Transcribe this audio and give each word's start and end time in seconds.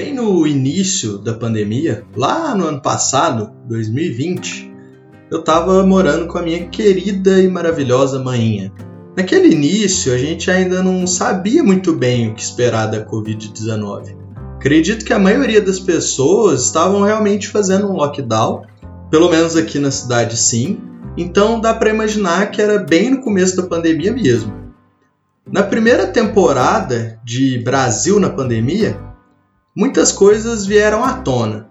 Bem 0.00 0.14
no 0.14 0.46
início 0.46 1.18
da 1.18 1.34
pandemia, 1.34 2.06
lá 2.16 2.54
no 2.54 2.64
ano 2.64 2.80
passado, 2.80 3.50
2020, 3.68 4.72
eu 5.30 5.40
estava 5.40 5.84
morando 5.84 6.26
com 6.26 6.38
a 6.38 6.42
minha 6.42 6.68
querida 6.68 7.38
e 7.38 7.46
maravilhosa 7.46 8.18
mainha. 8.18 8.72
Naquele 9.14 9.52
início, 9.52 10.14
a 10.14 10.16
gente 10.16 10.50
ainda 10.50 10.82
não 10.82 11.06
sabia 11.06 11.62
muito 11.62 11.92
bem 11.92 12.30
o 12.30 12.34
que 12.34 12.40
esperar 12.40 12.86
da 12.86 13.04
Covid-19. 13.04 14.16
Acredito 14.56 15.04
que 15.04 15.12
a 15.12 15.18
maioria 15.18 15.60
das 15.60 15.78
pessoas 15.78 16.64
estavam 16.64 17.02
realmente 17.02 17.48
fazendo 17.48 17.86
um 17.86 17.92
lockdown, 17.92 18.62
pelo 19.10 19.28
menos 19.28 19.54
aqui 19.54 19.78
na 19.78 19.90
cidade 19.90 20.34
sim, 20.38 20.80
então 21.14 21.60
dá 21.60 21.74
para 21.74 21.90
imaginar 21.90 22.50
que 22.50 22.62
era 22.62 22.78
bem 22.78 23.10
no 23.10 23.20
começo 23.20 23.54
da 23.54 23.64
pandemia 23.64 24.14
mesmo. 24.14 24.50
Na 25.46 25.62
primeira 25.62 26.06
temporada 26.06 27.20
de 27.22 27.58
Brasil 27.58 28.18
na 28.18 28.30
pandemia, 28.30 29.09
muitas 29.74 30.12
coisas 30.12 30.66
vieram 30.66 31.04
à 31.04 31.14
tona. 31.14 31.70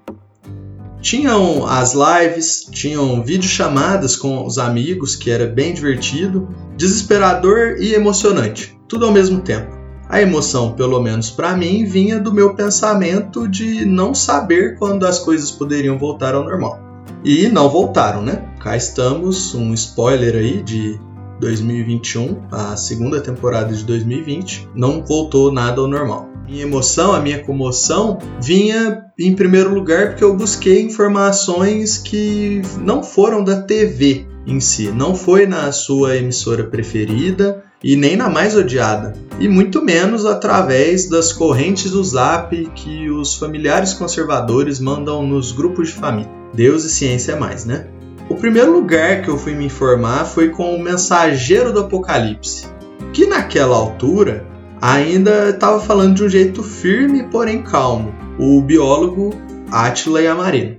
Tinham 1.02 1.66
as 1.66 1.94
lives, 1.94 2.68
tinham 2.72 3.24
videochamadas 3.24 4.16
com 4.16 4.46
os 4.46 4.58
amigos, 4.58 5.16
que 5.16 5.32
era 5.32 5.48
bem 5.48 5.74
divertido, 5.74 6.48
desesperador 6.76 7.78
e 7.80 7.94
emocionante, 7.94 8.78
tudo 8.88 9.06
ao 9.06 9.12
mesmo 9.12 9.40
tempo. 9.40 9.78
A 10.10 10.22
emoção, 10.22 10.74
pelo 10.74 11.00
menos 11.02 11.30
para 11.30 11.56
mim, 11.56 11.86
vinha 11.86 12.20
do 12.20 12.34
meu 12.34 12.54
pensamento 12.54 13.48
de 13.48 13.86
não 13.86 14.14
saber 14.14 14.78
quando 14.78 15.06
as 15.06 15.20
coisas 15.20 15.52
poderiam 15.52 15.98
voltar 15.98 16.34
ao 16.34 16.44
normal. 16.44 16.80
E 17.24 17.48
não 17.48 17.70
voltaram, 17.70 18.22
né? 18.22 18.50
Cá 18.60 18.76
estamos, 18.76 19.54
um 19.54 19.74
spoiler 19.74 20.36
aí 20.36 20.62
de 20.62 21.00
2021, 21.40 22.42
a 22.52 22.76
segunda 22.76 23.22
temporada 23.22 23.74
de 23.74 23.86
2020, 23.86 24.70
não 24.76 25.06
voltou 25.06 25.52
nada 25.52 25.80
ao 25.80 25.88
normal 25.88 26.29
minha 26.50 26.64
emoção, 26.64 27.14
a 27.14 27.20
minha 27.20 27.44
comoção, 27.44 28.18
vinha 28.42 29.06
em 29.20 29.36
primeiro 29.36 29.74
lugar 29.74 30.10
porque 30.10 30.24
eu 30.24 30.36
busquei 30.36 30.82
informações 30.82 31.98
que 31.98 32.62
não 32.80 33.04
foram 33.04 33.44
da 33.44 33.62
TV 33.62 34.26
em 34.48 34.60
si, 34.60 34.92
não 34.92 35.14
foi 35.14 35.46
na 35.46 35.72
sua 35.72 36.18
emissora 36.18 36.64
preferida 36.64 37.64
e 37.84 37.96
nem 37.96 38.18
na 38.18 38.30
mais 38.30 38.56
odiada, 38.56 39.14
e 39.40 39.48
muito 39.48 39.82
menos 39.82 40.26
através 40.26 41.08
das 41.08 41.32
correntes 41.32 41.92
do 41.92 42.04
Zap 42.04 42.54
que 42.76 43.10
os 43.10 43.36
familiares 43.36 43.94
conservadores 43.94 44.80
mandam 44.80 45.26
nos 45.26 45.52
grupos 45.52 45.90
de 45.90 45.94
família. 45.94 46.32
Deus 46.54 46.84
e 46.84 46.90
ciência 46.90 47.34
é 47.34 47.40
mais, 47.40 47.64
né? 47.64 47.88
O 48.28 48.36
primeiro 48.36 48.74
lugar 48.74 49.22
que 49.22 49.30
eu 49.30 49.38
fui 49.38 49.54
me 49.54 49.66
informar 49.66 50.26
foi 50.26 50.50
com 50.50 50.76
o 50.76 50.82
Mensageiro 50.82 51.72
do 51.72 51.82
Apocalipse, 51.82 52.68
que 53.14 53.26
naquela 53.26 53.76
altura 53.76 54.46
ainda 54.82 55.50
estava 55.50 55.80
falando 55.80 56.16
de 56.16 56.24
um 56.24 56.30
jeito 56.30 56.64
firme, 56.64 57.24
porém 57.24 57.62
calmo, 57.62 58.14
o 58.38 58.62
biólogo 58.62 59.34
Attila 59.72 60.22
Yamarino. 60.22 60.78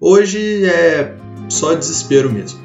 Hoje 0.00 0.64
é 0.64 1.14
só 1.48 1.74
desespero 1.74 2.32
mesmo. 2.32 2.60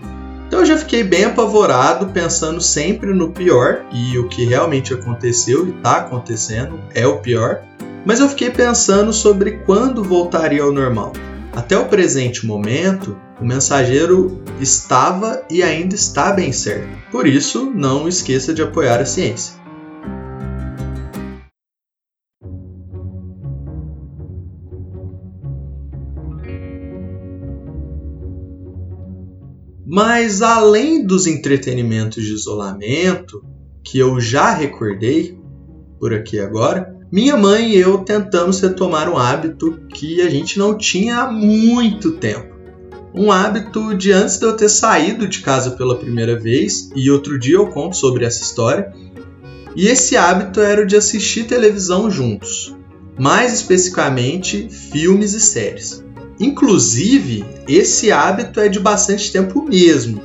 Então 0.47 0.59
eu 0.59 0.65
já 0.67 0.77
fiquei 0.77 1.03
bem 1.03 1.25
apavorado, 1.25 2.07
pensando 2.07 2.61
sempre 2.61 3.11
no 3.11 3.31
pior, 3.31 3.85
e 3.91 4.19
o 4.19 4.27
que 4.27 4.45
realmente 4.45 4.93
aconteceu 4.93 5.65
e 5.65 5.71
está 5.71 5.97
acontecendo 5.97 6.79
é 6.93 7.07
o 7.07 7.17
pior. 7.17 7.63
Mas 8.05 8.19
eu 8.19 8.29
fiquei 8.29 8.51
pensando 8.51 9.11
sobre 9.11 9.59
quando 9.65 10.03
voltaria 10.03 10.61
ao 10.61 10.71
normal. 10.71 11.11
Até 11.55 11.77
o 11.77 11.85
presente 11.85 12.45
momento, 12.45 13.17
o 13.43 13.45
mensageiro 13.45 14.41
estava 14.61 15.45
e 15.51 15.61
ainda 15.61 15.93
está 15.93 16.31
bem 16.31 16.53
certo. 16.53 16.87
Por 17.11 17.27
isso, 17.27 17.69
não 17.69 18.07
esqueça 18.07 18.53
de 18.53 18.61
apoiar 18.61 19.01
a 19.01 19.05
ciência. 19.05 19.61
Mas 29.85 30.41
além 30.41 31.05
dos 31.05 31.27
entretenimentos 31.27 32.23
de 32.23 32.33
isolamento, 32.33 33.43
que 33.83 33.99
eu 33.99 34.21
já 34.21 34.51
recordei 34.51 35.37
por 35.99 36.13
aqui 36.13 36.39
agora, 36.39 36.97
minha 37.11 37.35
mãe 37.35 37.71
e 37.71 37.77
eu 37.77 37.99
tentamos 37.99 38.61
retomar 38.61 39.09
um 39.09 39.17
hábito 39.17 39.81
que 39.93 40.21
a 40.21 40.29
gente 40.29 40.57
não 40.57 40.77
tinha 40.77 41.17
há 41.17 41.31
muito 41.31 42.13
tempo 42.13 42.52
um 43.13 43.31
hábito 43.31 43.95
de 43.95 44.11
antes 44.11 44.37
de 44.37 44.45
eu 44.45 44.55
ter 44.55 44.69
saído 44.69 45.27
de 45.27 45.39
casa 45.39 45.71
pela 45.71 45.97
primeira 45.97 46.39
vez, 46.39 46.89
e 46.95 47.11
outro 47.11 47.37
dia 47.37 47.55
eu 47.55 47.67
conto 47.67 47.95
sobre 47.95 48.25
essa 48.25 48.41
história. 48.41 48.91
E 49.75 49.87
esse 49.87 50.17
hábito 50.17 50.59
era 50.59 50.81
o 50.81 50.85
de 50.85 50.95
assistir 50.95 51.45
televisão 51.45 52.09
juntos, 52.09 52.75
mais 53.17 53.53
especificamente 53.53 54.67
filmes 54.69 55.33
e 55.33 55.39
séries. 55.39 56.03
Inclusive, 56.39 57.45
esse 57.67 58.11
hábito 58.11 58.59
é 58.59 58.67
de 58.67 58.79
bastante 58.79 59.31
tempo 59.31 59.63
mesmo, 59.63 60.21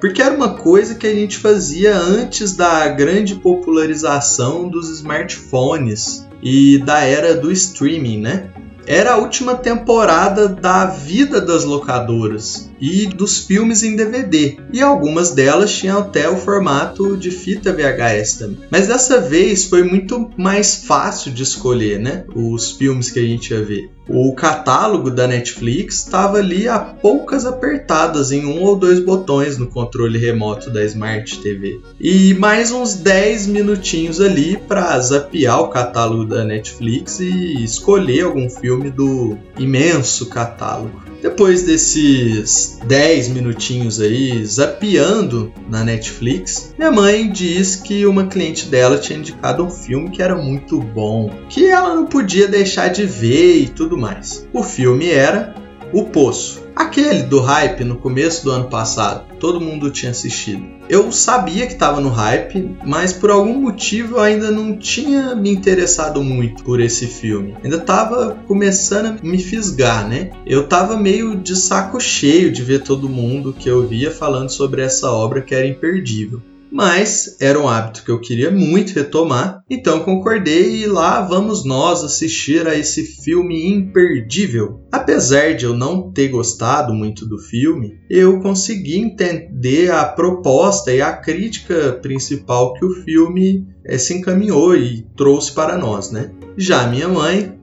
porque 0.00 0.22
era 0.22 0.34
uma 0.34 0.54
coisa 0.54 0.94
que 0.94 1.06
a 1.06 1.14
gente 1.14 1.38
fazia 1.38 1.96
antes 1.96 2.54
da 2.54 2.88
grande 2.88 3.36
popularização 3.36 4.68
dos 4.68 4.90
smartphones 4.90 6.26
e 6.42 6.78
da 6.78 7.00
era 7.00 7.34
do 7.34 7.50
streaming, 7.50 8.20
né? 8.20 8.50
Era 8.88 9.12
a 9.12 9.16
última 9.18 9.54
temporada 9.54 10.48
da 10.48 10.86
vida 10.86 11.42
das 11.42 11.62
locadoras 11.62 12.70
e 12.80 13.06
dos 13.06 13.38
filmes 13.38 13.82
em 13.82 13.96
DVD. 13.96 14.58
E 14.72 14.80
algumas 14.80 15.30
delas 15.30 15.72
tinham 15.72 15.98
até 15.98 16.28
o 16.28 16.36
formato 16.36 17.16
de 17.16 17.30
fita 17.30 17.72
VHS 17.72 18.34
também. 18.34 18.58
Mas 18.70 18.86
dessa 18.86 19.20
vez 19.20 19.64
foi 19.64 19.82
muito 19.82 20.30
mais 20.36 20.84
fácil 20.84 21.32
de 21.32 21.42
escolher, 21.42 21.98
né? 21.98 22.24
Os 22.34 22.72
filmes 22.72 23.10
que 23.10 23.18
a 23.18 23.22
gente 23.22 23.52
ia 23.52 23.62
ver. 23.62 23.90
O 24.08 24.34
catálogo 24.34 25.10
da 25.10 25.26
Netflix 25.28 25.96
estava 25.96 26.38
ali 26.38 26.66
a 26.66 26.78
poucas 26.78 27.44
apertadas 27.44 28.32
em 28.32 28.46
um 28.46 28.62
ou 28.62 28.74
dois 28.74 29.00
botões 29.00 29.58
no 29.58 29.66
controle 29.66 30.18
remoto 30.18 30.70
da 30.70 30.82
Smart 30.84 31.38
TV. 31.40 31.78
E 32.00 32.32
mais 32.34 32.72
uns 32.72 32.94
10 32.94 33.48
minutinhos 33.48 34.18
ali 34.18 34.56
para 34.56 34.98
zapear 34.98 35.60
o 35.60 35.68
catálogo 35.68 36.24
da 36.24 36.42
Netflix 36.42 37.20
e 37.20 37.62
escolher 37.62 38.24
algum 38.24 38.48
filme 38.48 38.90
do 38.90 39.36
imenso 39.58 40.26
catálogo. 40.26 41.07
Depois 41.20 41.62
desses 41.64 42.78
10 42.86 43.28
minutinhos 43.28 44.00
aí 44.00 44.44
zapeando 44.44 45.52
na 45.68 45.82
Netflix, 45.82 46.74
minha 46.78 46.92
mãe 46.92 47.28
diz 47.28 47.76
que 47.76 48.06
uma 48.06 48.26
cliente 48.26 48.66
dela 48.66 48.98
tinha 48.98 49.18
indicado 49.18 49.64
um 49.64 49.70
filme 49.70 50.10
que 50.10 50.22
era 50.22 50.36
muito 50.36 50.80
bom, 50.80 51.30
que 51.48 51.66
ela 51.66 51.94
não 51.94 52.06
podia 52.06 52.46
deixar 52.46 52.88
de 52.88 53.04
ver 53.04 53.56
e 53.58 53.68
tudo 53.68 53.98
mais. 53.98 54.46
O 54.52 54.62
filme 54.62 55.10
era 55.10 55.54
O 55.92 56.04
Poço. 56.04 56.67
Aquele 56.78 57.24
do 57.24 57.40
hype 57.40 57.82
no 57.82 57.96
começo 57.96 58.44
do 58.44 58.52
ano 58.52 58.68
passado, 58.68 59.34
todo 59.40 59.60
mundo 59.60 59.90
tinha 59.90 60.12
assistido. 60.12 60.64
Eu 60.88 61.10
sabia 61.10 61.66
que 61.66 61.72
estava 61.72 62.00
no 62.00 62.08
hype, 62.08 62.76
mas 62.86 63.12
por 63.12 63.30
algum 63.30 63.60
motivo 63.60 64.14
eu 64.14 64.20
ainda 64.20 64.52
não 64.52 64.78
tinha 64.78 65.34
me 65.34 65.50
interessado 65.50 66.22
muito 66.22 66.62
por 66.62 66.78
esse 66.78 67.08
filme. 67.08 67.56
Ainda 67.64 67.78
estava 67.78 68.38
começando 68.46 69.06
a 69.06 69.26
me 69.26 69.38
fisgar, 69.38 70.08
né? 70.08 70.30
Eu 70.46 70.62
estava 70.62 70.96
meio 70.96 71.34
de 71.34 71.56
saco 71.56 72.00
cheio 72.00 72.52
de 72.52 72.62
ver 72.62 72.84
todo 72.84 73.08
mundo 73.08 73.52
que 73.52 73.68
eu 73.68 73.84
via 73.84 74.12
falando 74.12 74.50
sobre 74.50 74.80
essa 74.80 75.10
obra 75.10 75.42
que 75.42 75.56
era 75.56 75.66
imperdível 75.66 76.40
mas 76.70 77.36
era 77.40 77.58
um 77.58 77.68
hábito 77.68 78.04
que 78.04 78.10
eu 78.10 78.20
queria 78.20 78.50
muito 78.50 78.94
retomar, 78.94 79.62
então 79.68 80.00
concordei 80.00 80.82
e 80.82 80.86
lá 80.86 81.20
vamos 81.20 81.64
nós 81.64 82.02
assistir 82.02 82.66
a 82.66 82.74
esse 82.74 83.02
filme 83.02 83.66
imperdível. 83.66 84.80
Apesar 84.90 85.54
de 85.54 85.64
eu 85.64 85.74
não 85.74 86.10
ter 86.10 86.28
gostado 86.28 86.92
muito 86.92 87.26
do 87.26 87.38
filme, 87.38 87.98
eu 88.08 88.40
consegui 88.40 88.98
entender 88.98 89.90
a 89.90 90.04
proposta 90.04 90.92
e 90.92 91.00
a 91.00 91.12
crítica 91.12 91.98
principal 92.02 92.74
que 92.74 92.84
o 92.84 92.94
filme 93.04 93.66
é, 93.84 93.96
se 93.96 94.14
encaminhou 94.14 94.76
e 94.76 95.06
trouxe 95.16 95.52
para 95.52 95.76
nós, 95.76 96.10
né? 96.10 96.30
Já 96.56 96.86
minha 96.86 97.08
mãe 97.08 97.57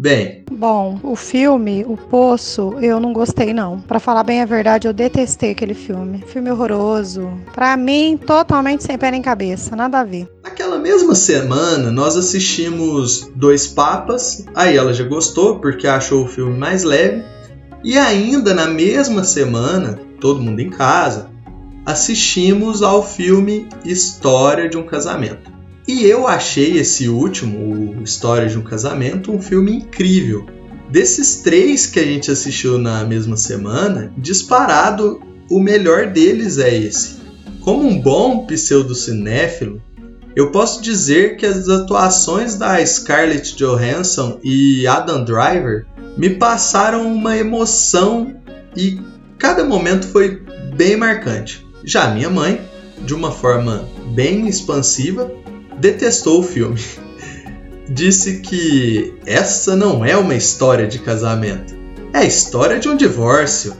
Bem. 0.00 0.44
Bom, 0.52 1.00
o 1.02 1.16
filme, 1.16 1.84
O 1.84 1.96
Poço, 1.96 2.76
eu 2.80 3.00
não 3.00 3.12
gostei 3.12 3.52
não. 3.52 3.80
Para 3.80 3.98
falar 3.98 4.22
bem 4.22 4.40
a 4.40 4.46
verdade, 4.46 4.86
eu 4.86 4.92
detestei 4.92 5.50
aquele 5.50 5.74
filme. 5.74 6.22
Filme 6.24 6.52
horroroso. 6.52 7.28
Para 7.52 7.76
mim, 7.76 8.16
totalmente 8.16 8.84
sem 8.84 8.96
pé 8.96 9.10
nem 9.10 9.20
cabeça, 9.20 9.74
nada 9.74 9.98
a 9.98 10.04
ver. 10.04 10.28
Naquela 10.44 10.78
mesma 10.78 11.16
semana, 11.16 11.90
nós 11.90 12.16
assistimos 12.16 13.28
Dois 13.34 13.66
Papas. 13.66 14.46
Aí 14.54 14.76
ela 14.76 14.92
já 14.92 15.02
gostou 15.02 15.58
porque 15.58 15.88
achou 15.88 16.24
o 16.24 16.28
filme 16.28 16.56
mais 16.56 16.84
leve. 16.84 17.24
E 17.82 17.98
ainda 17.98 18.54
na 18.54 18.68
mesma 18.68 19.24
semana, 19.24 19.98
todo 20.20 20.40
mundo 20.40 20.60
em 20.60 20.70
casa, 20.70 21.28
assistimos 21.84 22.84
ao 22.84 23.04
filme 23.04 23.68
História 23.84 24.68
de 24.68 24.76
um 24.76 24.86
Casamento. 24.86 25.57
E 25.88 26.04
eu 26.04 26.28
achei 26.28 26.76
esse 26.76 27.08
último, 27.08 27.96
o 27.98 28.04
História 28.04 28.46
de 28.46 28.58
um 28.58 28.62
Casamento, 28.62 29.32
um 29.32 29.40
filme 29.40 29.72
incrível. 29.72 30.44
Desses 30.90 31.36
três 31.36 31.86
que 31.86 31.98
a 31.98 32.04
gente 32.04 32.30
assistiu 32.30 32.76
na 32.76 33.04
mesma 33.04 33.38
semana, 33.38 34.12
disparado, 34.18 35.18
o 35.50 35.58
melhor 35.58 36.08
deles 36.08 36.58
é 36.58 36.76
esse. 36.76 37.16
Como 37.62 37.88
um 37.88 37.98
bom 37.98 38.44
pseudo-cinéfilo, 38.44 39.82
eu 40.36 40.52
posso 40.52 40.82
dizer 40.82 41.38
que 41.38 41.46
as 41.46 41.66
atuações 41.70 42.54
da 42.56 42.84
Scarlett 42.84 43.56
Johansson 43.56 44.38
e 44.44 44.86
Adam 44.86 45.24
Driver 45.24 45.86
me 46.18 46.28
passaram 46.28 47.10
uma 47.10 47.34
emoção 47.34 48.36
e 48.76 49.00
cada 49.38 49.64
momento 49.64 50.06
foi 50.06 50.42
bem 50.76 50.98
marcante. 50.98 51.66
Já 51.82 52.10
minha 52.10 52.28
mãe, 52.28 52.60
de 53.06 53.14
uma 53.14 53.32
forma 53.32 53.88
bem 54.14 54.46
expansiva, 54.48 55.30
detestou 55.78 56.40
o 56.40 56.42
filme. 56.42 56.80
Disse 57.88 58.40
que 58.40 59.14
essa 59.24 59.74
não 59.74 60.04
é 60.04 60.16
uma 60.16 60.34
história 60.34 60.86
de 60.86 60.98
casamento, 60.98 61.74
é 62.12 62.18
a 62.18 62.24
história 62.24 62.78
de 62.78 62.88
um 62.88 62.96
divórcio. 62.96 63.74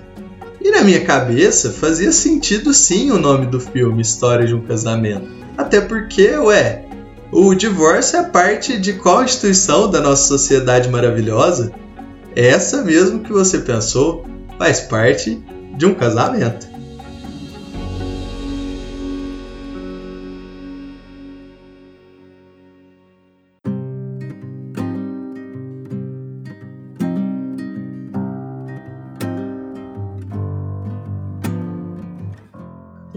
E 0.61 0.71
na 0.71 0.83
minha 0.83 1.05
cabeça 1.05 1.71
fazia 1.71 2.11
sentido 2.11 2.75
sim 2.75 3.11
o 3.11 3.19
nome 3.19 3.47
do 3.47 3.61
filme 3.61 4.03
História 4.03 4.47
de 4.47 4.55
um 4.55 4.61
Casamento. 4.61 5.29
Até 5.57 5.81
porque, 5.81 6.31
ué, 6.37 6.85
o 7.31 7.55
divórcio 7.55 8.19
é 8.19 8.23
parte 8.25 8.79
de 8.79 8.95
qual 8.95 9.23
instituição 9.23 9.91
da 9.91 10.01
nossa 10.01 10.27
sociedade 10.27 10.89
maravilhosa? 10.89 11.73
Essa 12.35 12.83
mesmo 12.83 13.21
que 13.21 13.33
você 13.33 13.59
pensou 13.59 14.25
faz 14.59 14.81
parte 14.81 15.43
de 15.77 15.87
um 15.87 15.95
casamento. 15.95 16.67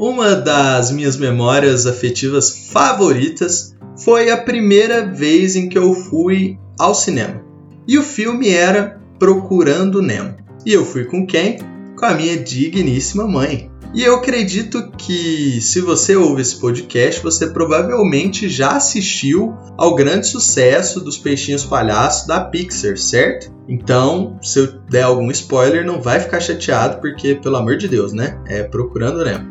Uma 0.02 0.36
das 0.36 0.90
minhas 0.90 1.16
memórias 1.16 1.86
afetivas 1.86 2.70
favoritas 2.72 3.76
foi 4.04 4.32
a 4.32 4.38
primeira 4.38 5.06
vez 5.06 5.56
em 5.56 5.70
que 5.70 5.78
eu 5.78 5.94
fui 5.94 6.58
ao 6.80 6.96
cinema. 6.96 7.40
E 7.88 8.00
o 8.00 8.04
filme 8.04 8.50
era 8.50 9.00
Procurando 9.20 10.02
Nemo. 10.02 10.38
E 10.66 10.74
eu 10.74 10.84
fui 10.84 11.06
com 11.06 11.24
quem? 11.24 11.60
Com 11.96 12.04
a 12.04 12.16
minha 12.16 12.36
digníssima 12.36 13.28
mãe. 13.28 13.70
E 13.94 14.04
eu 14.04 14.16
acredito 14.16 14.92
que 14.98 15.62
se 15.62 15.80
você 15.80 16.16
ouve 16.16 16.42
esse 16.42 16.60
podcast, 16.60 17.22
você 17.22 17.46
provavelmente 17.46 18.50
já 18.50 18.78
assistiu 18.78 19.56
ao 19.78 19.94
grande 19.94 20.26
sucesso 20.26 21.00
dos 21.00 21.20
Peixinhos 21.20 21.64
Palhaços 21.64 22.26
da 22.26 22.42
Pixar, 22.42 22.98
certo? 22.98 23.54
Então, 23.70 24.40
se 24.42 24.58
eu 24.58 24.80
der 24.90 25.04
algum 25.04 25.30
spoiler, 25.30 25.86
não 25.86 26.02
vai 26.02 26.20
ficar 26.20 26.40
chateado, 26.40 27.00
porque, 27.00 27.36
pelo 27.36 27.58
amor 27.58 27.78
de 27.78 27.88
Deus, 27.88 28.14
né? 28.14 28.42
É 28.48 28.64
Procurando 28.64 29.24
Nemo. 29.24 29.51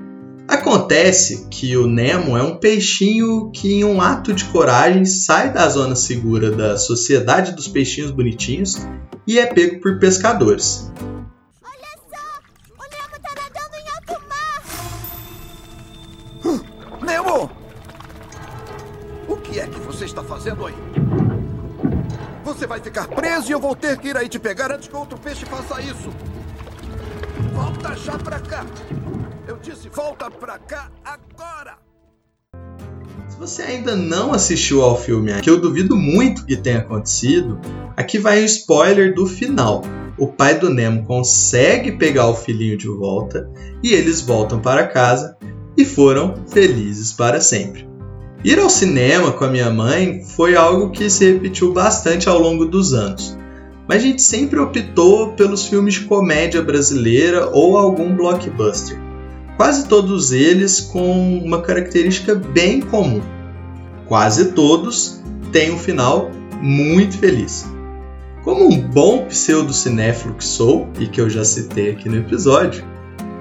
Acontece 0.50 1.46
que 1.48 1.76
o 1.76 1.86
Nemo 1.86 2.36
é 2.36 2.42
um 2.42 2.56
peixinho 2.56 3.52
que, 3.52 3.72
em 3.72 3.84
um 3.84 4.02
ato 4.02 4.34
de 4.34 4.44
coragem, 4.46 5.04
sai 5.04 5.52
da 5.52 5.68
zona 5.68 5.94
segura 5.94 6.50
da 6.50 6.76
sociedade 6.76 7.52
dos 7.52 7.68
peixinhos 7.68 8.10
bonitinhos 8.10 8.84
e 9.24 9.38
é 9.38 9.46
pego 9.46 9.80
por 9.80 10.00
pescadores. 10.00 10.90
Olha 11.62 11.96
só! 12.10 12.40
O 12.76 12.82
Nemo 12.82 13.16
tá 13.22 13.32
nadando 13.36 13.76
em 13.78 13.88
alto 13.94 14.20
mar! 14.28 14.64
Nemo! 17.06 17.48
O 19.28 19.36
que 19.36 19.60
é 19.60 19.68
que 19.68 19.78
você 19.78 20.04
está 20.04 20.24
fazendo 20.24 20.66
aí? 20.66 20.74
Você 22.44 22.66
vai 22.66 22.80
ficar 22.80 23.06
preso 23.06 23.50
e 23.50 23.52
eu 23.52 23.60
vou 23.60 23.76
ter 23.76 23.96
que 23.98 24.08
ir 24.08 24.16
aí 24.16 24.28
te 24.28 24.40
pegar 24.40 24.72
antes 24.72 24.88
que 24.88 24.96
outro 24.96 25.16
peixe 25.16 25.46
faça 25.46 25.80
isso. 25.80 26.10
Volta 27.54 27.94
já 27.94 28.18
pra 28.18 28.40
cá. 28.40 28.66
Disse, 29.62 29.90
volta 29.90 30.30
pra 30.30 30.58
cá 30.58 30.90
agora. 31.04 31.76
Se 33.28 33.38
você 33.38 33.62
ainda 33.62 33.94
não 33.94 34.32
assistiu 34.32 34.82
ao 34.82 34.98
filme, 34.98 35.38
que 35.42 35.50
eu 35.50 35.60
duvido 35.60 35.94
muito 35.96 36.46
que 36.46 36.56
tenha 36.56 36.78
acontecido, 36.78 37.60
aqui 37.94 38.18
vai 38.18 38.40
um 38.40 38.46
spoiler 38.46 39.14
do 39.14 39.26
final. 39.26 39.82
O 40.16 40.28
pai 40.28 40.58
do 40.58 40.70
Nemo 40.70 41.04
consegue 41.04 41.92
pegar 41.92 42.28
o 42.28 42.34
filhinho 42.34 42.78
de 42.78 42.88
volta 42.88 43.50
e 43.82 43.92
eles 43.92 44.22
voltam 44.22 44.60
para 44.60 44.86
casa 44.86 45.36
e 45.76 45.84
foram 45.84 46.34
felizes 46.48 47.12
para 47.12 47.38
sempre. 47.38 47.86
Ir 48.42 48.58
ao 48.58 48.70
cinema 48.70 49.30
com 49.32 49.44
a 49.44 49.50
minha 49.50 49.70
mãe 49.70 50.24
foi 50.24 50.56
algo 50.56 50.90
que 50.90 51.10
se 51.10 51.30
repetiu 51.30 51.74
bastante 51.74 52.30
ao 52.30 52.38
longo 52.38 52.64
dos 52.64 52.94
anos, 52.94 53.36
mas 53.86 53.98
a 53.98 54.06
gente 54.06 54.22
sempre 54.22 54.58
optou 54.58 55.32
pelos 55.32 55.66
filmes 55.66 55.94
de 55.94 56.00
comédia 56.06 56.62
brasileira 56.62 57.50
ou 57.52 57.76
algum 57.76 58.16
blockbuster. 58.16 59.09
Quase 59.60 59.88
todos 59.88 60.32
eles 60.32 60.80
com 60.80 61.36
uma 61.36 61.60
característica 61.60 62.34
bem 62.34 62.80
comum. 62.80 63.20
Quase 64.06 64.52
todos 64.52 65.20
têm 65.52 65.70
um 65.70 65.78
final 65.78 66.30
muito 66.62 67.18
feliz. 67.18 67.66
Como 68.42 68.66
um 68.66 68.80
bom 68.80 69.26
pseudo-cinéfilo 69.26 70.32
que 70.32 70.44
sou, 70.46 70.88
e 70.98 71.06
que 71.06 71.20
eu 71.20 71.28
já 71.28 71.44
citei 71.44 71.90
aqui 71.90 72.08
no 72.08 72.16
episódio, 72.16 72.82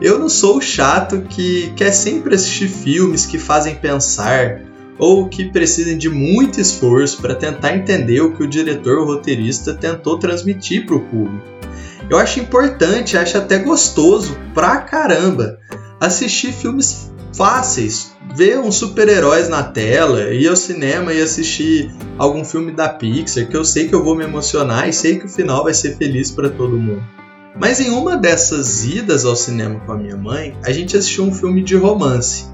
eu 0.02 0.20
não 0.20 0.28
sou 0.28 0.58
o 0.58 0.62
chato 0.62 1.22
que 1.22 1.72
quer 1.78 1.94
sempre 1.94 2.36
assistir 2.36 2.68
filmes 2.68 3.26
que 3.26 3.40
fazem 3.40 3.76
pensar 3.76 4.60
ou 4.98 5.30
que 5.30 5.46
precisem 5.46 5.98
de 5.98 6.10
muito 6.10 6.60
esforço 6.60 7.22
para 7.22 7.34
tentar 7.34 7.78
entender 7.78 8.20
o 8.20 8.34
que 8.34 8.44
o 8.44 8.50
diretor 8.50 8.98
ou 8.98 9.06
roteirista 9.06 9.74
tentou 9.74 10.20
transmitir 10.20 10.86
para 10.86 10.98
o 10.98 11.00
público. 11.00 11.48
Eu 12.10 12.18
acho 12.18 12.42
importante, 12.42 13.18
acho 13.18 13.38
até 13.38 13.60
gostoso 13.60 14.38
pra 14.54 14.82
caramba 14.82 15.60
assistir 16.00 16.52
filmes 16.52 17.12
fáceis, 17.34 18.12
ver 18.36 18.60
uns 18.60 18.76
super-heróis 18.76 19.50
na 19.50 19.64
tela, 19.64 20.34
ir 20.34 20.48
ao 20.48 20.56
cinema 20.56 21.14
e 21.14 21.22
assistir 21.22 21.92
algum 22.18 22.44
filme 22.44 22.72
da 22.72 22.90
Pixar 22.90 23.48
que 23.48 23.56
eu 23.56 23.64
sei 23.64 23.88
que 23.88 23.96
eu 23.96 24.04
vou 24.04 24.16
me 24.16 24.24
emocionar 24.24 24.90
e 24.90 24.94
sei 24.94 25.20
que 25.20 25.26
o 25.26 25.30
final 25.30 25.64
vai 25.64 25.74
ser 25.74 25.98
feliz 25.98 26.32
para 26.32 26.50
todo 26.50 26.78
mundo. 26.78 27.04
Mas 27.60 27.80
em 27.80 27.90
uma 27.90 28.16
dessas 28.16 28.86
idas 28.86 29.26
ao 29.26 29.36
cinema 29.36 29.80
com 29.82 29.92
a 29.92 29.98
minha 29.98 30.16
mãe, 30.16 30.56
a 30.64 30.72
gente 30.72 30.96
assistiu 30.96 31.26
um 31.26 31.34
filme 31.34 31.64
de 31.64 31.76
romance. 31.76 32.46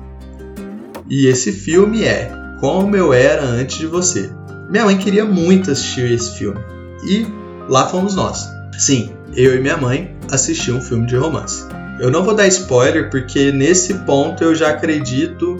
E 1.08 1.28
esse 1.28 1.52
filme 1.52 2.04
é 2.04 2.32
Como 2.60 2.96
Eu 2.96 3.14
Era 3.14 3.44
Antes 3.44 3.78
de 3.78 3.86
Você. 3.86 4.32
Minha 4.70 4.86
mãe 4.86 4.98
queria 4.98 5.24
muito 5.24 5.70
assistir 5.70 6.12
esse 6.12 6.38
filme. 6.38 6.60
E 7.04 7.28
lá 7.70 7.88
fomos 7.88 8.16
nós. 8.16 8.48
Sim, 8.78 9.12
eu 9.36 9.56
e 9.56 9.62
minha 9.62 9.78
mãe 9.78 10.16
assistimos 10.32 10.84
um 10.84 10.88
filme 10.88 11.06
de 11.06 11.16
romance. 11.16 11.66
Eu 12.00 12.12
não 12.12 12.24
vou 12.24 12.36
dar 12.36 12.48
spoiler 12.48 13.10
porque 13.10 13.52
nesse 13.52 13.94
ponto 14.06 14.44
eu 14.44 14.54
já 14.54 14.70
acredito 14.70 15.58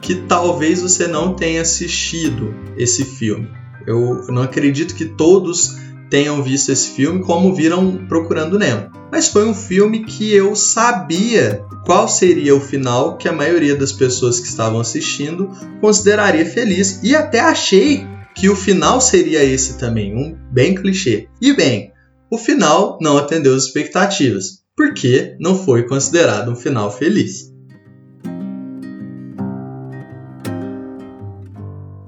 que 0.00 0.14
talvez 0.14 0.82
você 0.82 1.06
não 1.06 1.34
tenha 1.34 1.62
assistido 1.62 2.54
esse 2.76 3.04
filme. 3.04 3.48
Eu 3.86 4.26
não 4.28 4.42
acredito 4.42 4.94
que 4.94 5.04
todos 5.04 5.76
tenham 6.10 6.42
visto 6.42 6.70
esse 6.72 6.90
filme 6.90 7.22
como 7.22 7.54
viram 7.54 8.06
Procurando 8.08 8.58
Nemo. 8.58 8.90
Mas 9.10 9.28
foi 9.28 9.46
um 9.46 9.54
filme 9.54 10.04
que 10.04 10.32
eu 10.34 10.56
sabia 10.56 11.64
qual 11.84 12.08
seria 12.08 12.54
o 12.54 12.60
final 12.60 13.16
que 13.16 13.28
a 13.28 13.32
maioria 13.32 13.76
das 13.76 13.92
pessoas 13.92 14.40
que 14.40 14.48
estavam 14.48 14.80
assistindo 14.80 15.50
consideraria 15.80 16.44
feliz 16.44 17.00
e 17.02 17.14
até 17.14 17.38
achei 17.38 18.04
que 18.34 18.48
o 18.48 18.56
final 18.56 19.00
seria 19.00 19.42
esse 19.42 19.78
também, 19.78 20.14
um 20.14 20.36
bem 20.52 20.74
clichê. 20.74 21.28
E 21.40 21.52
bem, 21.52 21.92
o 22.30 22.36
final 22.36 22.98
não 23.00 23.16
atendeu 23.16 23.54
as 23.54 23.64
expectativas, 23.64 24.65
porque 24.76 25.34
não 25.40 25.58
foi 25.58 25.84
considerado 25.84 26.52
um 26.52 26.56
final 26.56 26.90
feliz. 26.90 27.50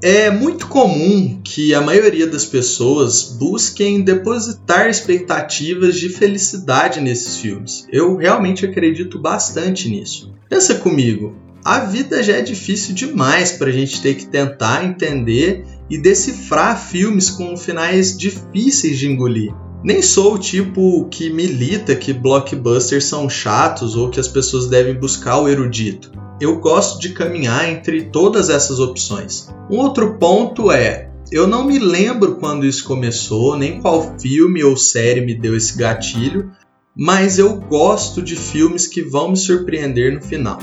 É 0.00 0.30
muito 0.30 0.68
comum 0.68 1.40
que 1.42 1.74
a 1.74 1.80
maioria 1.80 2.26
das 2.26 2.44
pessoas 2.44 3.24
busquem 3.24 4.02
depositar 4.02 4.88
expectativas 4.88 5.96
de 5.96 6.08
felicidade 6.08 7.00
nesses 7.00 7.38
filmes. 7.38 7.86
Eu 7.90 8.16
realmente 8.16 8.64
acredito 8.64 9.18
bastante 9.18 9.88
nisso. 9.88 10.32
Pensa 10.48 10.76
comigo, 10.76 11.34
a 11.64 11.80
vida 11.80 12.22
já 12.22 12.34
é 12.34 12.42
difícil 12.42 12.94
demais 12.94 13.52
para 13.52 13.70
a 13.70 13.72
gente 13.72 14.00
ter 14.00 14.14
que 14.14 14.26
tentar 14.26 14.84
entender 14.84 15.64
e 15.90 15.98
decifrar 15.98 16.80
filmes 16.80 17.28
com 17.28 17.56
finais 17.56 18.16
difíceis 18.16 18.98
de 18.98 19.08
engolir. 19.08 19.52
Nem 19.82 20.02
sou 20.02 20.34
o 20.34 20.38
tipo 20.38 21.08
que 21.08 21.30
milita 21.30 21.94
que 21.94 22.12
blockbusters 22.12 23.04
são 23.04 23.28
chatos 23.28 23.94
ou 23.96 24.10
que 24.10 24.20
as 24.20 24.28
pessoas 24.28 24.66
devem 24.66 24.94
buscar 24.94 25.38
o 25.38 25.48
erudito 25.48 26.10
eu 26.40 26.60
gosto 26.60 27.00
de 27.00 27.10
caminhar 27.10 27.68
entre 27.68 28.04
todas 28.04 28.48
essas 28.48 28.78
opções. 28.78 29.48
Um 29.70 29.78
outro 29.78 30.18
ponto 30.18 30.70
é, 30.70 31.10
eu 31.32 31.46
não 31.46 31.64
me 31.64 31.78
lembro 31.78 32.36
quando 32.36 32.64
isso 32.64 32.84
começou, 32.84 33.56
nem 33.56 33.80
qual 33.80 34.18
filme 34.18 34.62
ou 34.62 34.76
série 34.76 35.20
me 35.20 35.34
deu 35.34 35.56
esse 35.56 35.76
gatilho, 35.76 36.50
mas 36.96 37.38
eu 37.38 37.56
gosto 37.56 38.22
de 38.22 38.36
filmes 38.36 38.86
que 38.86 39.02
vão 39.02 39.30
me 39.30 39.36
surpreender 39.36 40.14
no 40.14 40.22
final. 40.22 40.58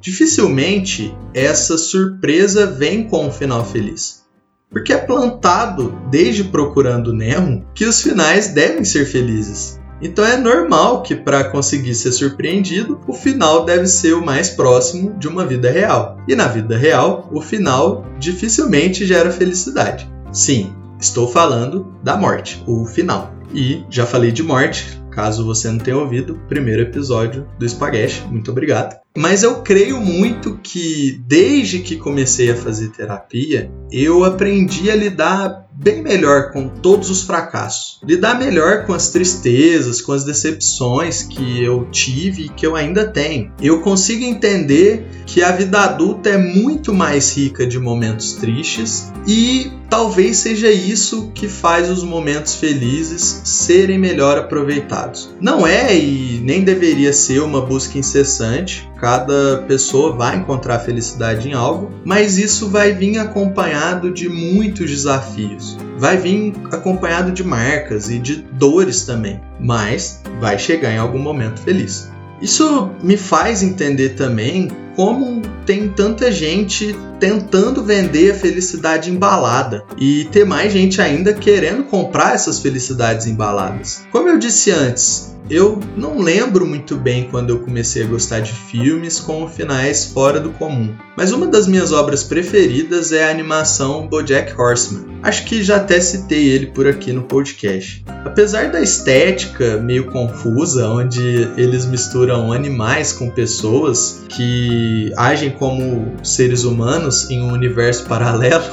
Dificilmente 0.00 1.14
essa 1.32 1.76
surpresa 1.76 2.66
vem 2.66 3.08
com 3.08 3.26
um 3.26 3.32
final 3.32 3.64
feliz. 3.64 4.23
Porque 4.70 4.92
é 4.92 4.98
plantado 4.98 5.98
desde 6.10 6.44
Procurando 6.44 7.12
Nemo 7.12 7.64
que 7.74 7.84
os 7.84 8.02
finais 8.02 8.48
devem 8.48 8.84
ser 8.84 9.06
felizes. 9.06 9.80
Então 10.02 10.24
é 10.24 10.36
normal 10.36 11.02
que 11.02 11.14
para 11.14 11.44
conseguir 11.44 11.94
ser 11.94 12.12
surpreendido, 12.12 13.00
o 13.06 13.12
final 13.12 13.64
deve 13.64 13.86
ser 13.86 14.14
o 14.14 14.24
mais 14.24 14.50
próximo 14.50 15.14
de 15.18 15.28
uma 15.28 15.46
vida 15.46 15.70
real. 15.70 16.18
E 16.28 16.34
na 16.34 16.46
vida 16.46 16.76
real, 16.76 17.28
o 17.32 17.40
final 17.40 18.04
dificilmente 18.18 19.06
gera 19.06 19.30
felicidade. 19.30 20.10
Sim, 20.32 20.74
estou 21.00 21.28
falando 21.28 21.94
da 22.02 22.16
morte, 22.16 22.62
o 22.66 22.84
final. 22.84 23.32
E 23.54 23.84
já 23.88 24.04
falei 24.04 24.32
de 24.32 24.42
morte, 24.42 25.00
caso 25.10 25.44
você 25.44 25.70
não 25.70 25.78
tenha 25.78 25.96
ouvido, 25.96 26.40
primeiro 26.48 26.82
episódio 26.82 27.48
do 27.58 27.68
Spaghetti. 27.68 28.22
Muito 28.28 28.50
obrigado. 28.50 29.03
Mas 29.16 29.44
eu 29.44 29.62
creio 29.62 30.00
muito 30.00 30.58
que 30.60 31.22
desde 31.26 31.78
que 31.78 31.96
comecei 31.96 32.50
a 32.50 32.56
fazer 32.56 32.88
terapia, 32.88 33.70
eu 33.92 34.24
aprendi 34.24 34.90
a 34.90 34.96
lidar 34.96 35.64
bem 35.72 36.02
melhor 36.02 36.52
com 36.52 36.68
todos 36.68 37.10
os 37.10 37.22
fracassos. 37.22 38.00
Lidar 38.02 38.38
melhor 38.38 38.86
com 38.86 38.92
as 38.92 39.10
tristezas, 39.10 40.00
com 40.00 40.12
as 40.12 40.24
decepções 40.24 41.22
que 41.22 41.62
eu 41.62 41.86
tive 41.90 42.44
e 42.44 42.48
que 42.48 42.66
eu 42.66 42.76
ainda 42.76 43.06
tenho. 43.06 43.52
Eu 43.60 43.80
consigo 43.80 44.24
entender 44.24 45.06
que 45.26 45.42
a 45.42 45.52
vida 45.52 45.80
adulta 45.80 46.30
é 46.30 46.38
muito 46.38 46.92
mais 46.92 47.36
rica 47.36 47.66
de 47.66 47.78
momentos 47.78 48.34
tristes 48.34 49.12
e 49.26 49.70
talvez 49.88 50.38
seja 50.38 50.70
isso 50.70 51.30
que 51.34 51.48
faz 51.48 51.90
os 51.90 52.02
momentos 52.02 52.54
felizes 52.54 53.42
serem 53.44 53.98
melhor 53.98 54.38
aproveitados. 54.38 55.30
Não 55.40 55.66
é 55.66 55.96
e 55.96 56.40
nem 56.42 56.62
deveria 56.62 57.12
ser 57.12 57.40
uma 57.40 57.60
busca 57.60 57.98
incessante 57.98 58.88
cada 59.00 59.64
pessoa 59.66 60.14
vai 60.14 60.36
encontrar 60.36 60.78
felicidade 60.78 61.48
em 61.48 61.52
algo, 61.52 61.90
mas 62.04 62.38
isso 62.38 62.68
vai 62.68 62.92
vir 62.92 63.18
acompanhado 63.18 64.12
de 64.12 64.28
muitos 64.28 64.90
desafios. 64.90 65.76
Vai 65.98 66.16
vir 66.16 66.54
acompanhado 66.72 67.32
de 67.32 67.44
marcas 67.44 68.10
e 68.10 68.18
de 68.18 68.36
dores 68.36 69.04
também, 69.04 69.40
mas 69.60 70.22
vai 70.40 70.58
chegar 70.58 70.92
em 70.92 70.98
algum 70.98 71.18
momento 71.18 71.60
feliz. 71.60 72.10
Isso 72.40 72.90
me 73.02 73.16
faz 73.16 73.62
entender 73.62 74.10
também 74.10 74.68
como 74.96 75.42
tem 75.66 75.88
tanta 75.88 76.30
gente 76.30 76.94
tentando 77.18 77.82
vender 77.82 78.32
a 78.32 78.34
felicidade 78.34 79.10
embalada 79.10 79.84
e 79.98 80.24
ter 80.30 80.44
mais 80.44 80.72
gente 80.72 81.00
ainda 81.00 81.32
querendo 81.32 81.84
comprar 81.84 82.34
essas 82.34 82.58
felicidades 82.58 83.26
embaladas. 83.26 84.04
Como 84.10 84.28
eu 84.28 84.38
disse 84.38 84.70
antes, 84.70 85.34
eu 85.50 85.78
não 85.94 86.18
lembro 86.18 86.66
muito 86.66 86.96
bem 86.96 87.28
quando 87.30 87.50
eu 87.50 87.58
comecei 87.58 88.02
a 88.02 88.06
gostar 88.06 88.40
de 88.40 88.52
filmes 88.52 89.20
com 89.20 89.46
finais 89.46 90.06
fora 90.06 90.40
do 90.40 90.50
comum, 90.50 90.94
mas 91.16 91.32
uma 91.32 91.46
das 91.46 91.66
minhas 91.66 91.92
obras 91.92 92.24
preferidas 92.24 93.12
é 93.12 93.24
a 93.24 93.30
animação 93.30 94.06
BoJack 94.08 94.58
Horseman. 94.58 95.04
Acho 95.22 95.44
que 95.44 95.62
já 95.62 95.76
até 95.76 96.00
citei 96.00 96.48
ele 96.48 96.66
por 96.68 96.86
aqui 96.86 97.12
no 97.12 97.24
podcast. 97.24 98.02
Apesar 98.24 98.70
da 98.70 98.80
estética 98.80 99.76
meio 99.76 100.06
confusa, 100.06 100.88
onde 100.88 101.48
eles 101.58 101.84
misturam 101.84 102.50
animais 102.50 103.12
com 103.12 103.28
pessoas 103.28 104.22
que 104.28 104.83
agem 105.16 105.50
como 105.50 106.14
seres 106.22 106.64
humanos 106.64 107.30
em 107.30 107.42
um 107.42 107.52
universo 107.52 108.04
paralelo, 108.08 108.64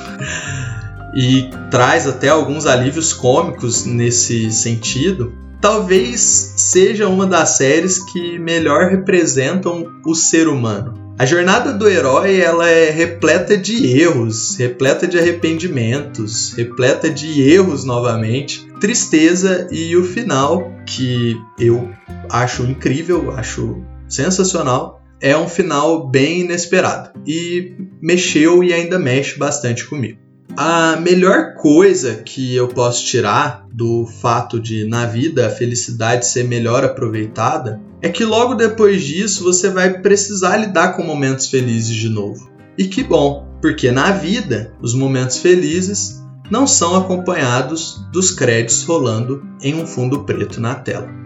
e 1.13 1.49
traz 1.69 2.07
até 2.07 2.29
alguns 2.29 2.65
alívios 2.65 3.13
cômicos 3.13 3.85
nesse 3.85 4.51
sentido, 4.51 5.33
talvez 5.59 6.19
seja 6.57 7.07
uma 7.07 7.25
das 7.25 7.49
séries 7.57 7.99
que 8.11 8.39
melhor 8.39 8.89
representam 8.89 9.85
o 10.05 10.15
ser 10.15 10.47
humano. 10.47 11.01
A 11.19 11.25
jornada 11.25 11.71
do 11.71 11.87
herói 11.87 12.39
ela 12.39 12.67
é 12.67 12.89
repleta 12.89 13.55
de 13.55 13.85
erros, 14.01 14.55
repleta 14.55 15.07
de 15.07 15.19
arrependimentos, 15.19 16.53
repleta 16.53 17.09
de 17.09 17.41
erros 17.43 17.83
novamente, 17.83 18.65
tristeza 18.79 19.67
e 19.69 19.95
o 19.95 20.03
final 20.03 20.71
que 20.85 21.37
eu 21.59 21.91
acho 22.27 22.63
incrível, 22.63 23.31
acho 23.37 23.83
sensacional, 24.09 25.00
é 25.21 25.37
um 25.37 25.47
final 25.47 26.09
bem 26.09 26.41
inesperado 26.41 27.11
e 27.25 27.75
mexeu 28.01 28.63
e 28.63 28.73
ainda 28.73 28.97
mexe 28.97 29.37
bastante 29.37 29.85
comigo. 29.85 30.19
A 30.57 30.97
melhor 30.97 31.53
coisa 31.53 32.15
que 32.15 32.53
eu 32.53 32.67
posso 32.67 33.05
tirar 33.05 33.65
do 33.71 34.05
fato 34.05 34.59
de 34.59 34.85
na 34.85 35.05
vida 35.05 35.47
a 35.47 35.49
felicidade 35.49 36.25
ser 36.25 36.43
melhor 36.43 36.83
aproveitada 36.83 37.79
é 38.01 38.09
que 38.09 38.25
logo 38.25 38.55
depois 38.55 39.01
disso 39.03 39.43
você 39.43 39.69
vai 39.69 40.01
precisar 40.01 40.57
lidar 40.57 40.93
com 40.93 41.03
momentos 41.03 41.47
felizes 41.47 41.95
de 41.95 42.09
novo. 42.09 42.51
E 42.77 42.85
que 42.85 43.03
bom, 43.03 43.47
porque 43.61 43.91
na 43.91 44.11
vida 44.11 44.73
os 44.81 44.93
momentos 44.93 45.37
felizes 45.37 46.21
não 46.49 46.67
são 46.67 46.97
acompanhados 46.97 48.03
dos 48.11 48.31
créditos 48.31 48.83
rolando 48.83 49.41
em 49.61 49.75
um 49.75 49.85
fundo 49.85 50.25
preto 50.25 50.59
na 50.59 50.75
tela. 50.75 51.20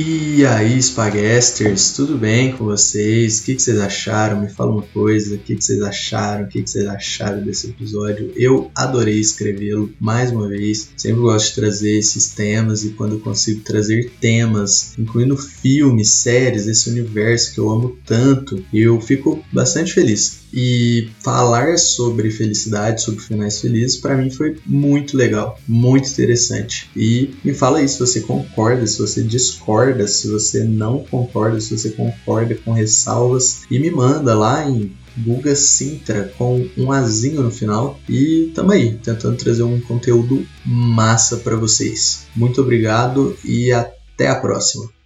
E 0.00 0.46
aí, 0.46 0.78
Spagasters, 0.78 1.90
tudo 1.90 2.16
bem 2.16 2.52
com 2.52 2.66
vocês? 2.66 3.40
O 3.40 3.42
que, 3.42 3.58
vocês 3.58 3.80
acharam? 3.80 4.40
Me 4.40 4.48
fala 4.48 4.70
uma 4.70 4.82
coisa, 4.82 5.34
o 5.34 5.38
que, 5.38 5.60
vocês 5.60 5.82
acharam? 5.82 6.44
O 6.44 6.48
que, 6.48 6.62
que 6.62 6.70
vocês 6.70 6.86
acharam 6.86 7.42
desse 7.42 7.70
episódio? 7.70 8.32
Eu 8.36 8.70
adorei 8.76 9.18
escrevê-lo 9.18 9.92
mais 9.98 10.30
uma 10.30 10.48
vez. 10.48 10.90
Sempre 10.96 11.22
gosto 11.22 11.48
de 11.48 11.54
trazer 11.56 11.98
esses 11.98 12.28
temas 12.28 12.84
e 12.84 12.90
quando 12.90 13.14
eu 13.14 13.18
consigo 13.18 13.62
trazer 13.62 14.08
temas, 14.20 14.96
incluindo 14.96 15.36
filmes, 15.36 16.10
séries, 16.10 16.68
esse 16.68 16.88
universo 16.88 17.52
que 17.52 17.58
eu 17.58 17.68
amo 17.68 17.98
tanto, 18.06 18.64
eu 18.72 19.00
fico 19.00 19.44
bastante 19.52 19.94
feliz. 19.94 20.42
E 20.52 21.10
falar 21.22 21.78
sobre 21.78 22.30
felicidade, 22.30 23.02
sobre 23.02 23.20
finais 23.20 23.60
felizes, 23.60 23.96
para 23.96 24.16
mim 24.16 24.30
foi 24.30 24.56
muito 24.66 25.16
legal, 25.16 25.58
muito 25.66 26.08
interessante. 26.08 26.90
E 26.96 27.34
me 27.44 27.52
fala 27.52 27.78
aí 27.78 27.88
se 27.88 27.98
você 27.98 28.20
concorda, 28.20 28.86
se 28.86 28.98
você 28.98 29.22
discorda, 29.22 30.06
se 30.06 30.28
você 30.28 30.64
não 30.64 31.04
concorda, 31.04 31.60
se 31.60 31.76
você 31.76 31.90
concorda 31.90 32.54
com 32.54 32.72
ressalvas. 32.72 33.62
E 33.70 33.78
me 33.78 33.90
manda 33.90 34.34
lá 34.34 34.68
em 34.68 34.92
Guga 35.18 35.54
Sintra 35.54 36.32
com 36.38 36.66
um 36.76 36.92
azinho 36.92 37.42
no 37.42 37.50
final. 37.50 37.98
E 38.08 38.52
tamo 38.54 38.72
aí, 38.72 38.94
tentando 38.96 39.36
trazer 39.36 39.62
um 39.62 39.80
conteúdo 39.80 40.46
massa 40.64 41.38
para 41.38 41.56
vocês. 41.56 42.26
Muito 42.34 42.60
obrigado 42.60 43.36
e 43.44 43.72
até 43.72 44.28
a 44.28 44.36
próxima. 44.36 44.97